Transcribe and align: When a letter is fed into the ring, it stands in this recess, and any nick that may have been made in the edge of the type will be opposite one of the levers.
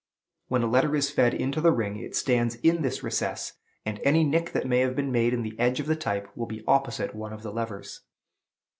When 0.47 0.63
a 0.63 0.67
letter 0.67 0.95
is 0.95 1.11
fed 1.11 1.35
into 1.35 1.61
the 1.61 1.71
ring, 1.71 1.97
it 1.97 2.15
stands 2.15 2.55
in 2.63 2.81
this 2.81 3.03
recess, 3.03 3.53
and 3.85 3.99
any 4.03 4.23
nick 4.23 4.51
that 4.53 4.65
may 4.65 4.79
have 4.79 4.95
been 4.95 5.11
made 5.11 5.31
in 5.31 5.43
the 5.43 5.53
edge 5.59 5.79
of 5.79 5.85
the 5.85 5.95
type 5.95 6.35
will 6.35 6.47
be 6.47 6.63
opposite 6.67 7.13
one 7.13 7.33
of 7.33 7.43
the 7.43 7.51
levers. 7.51 8.01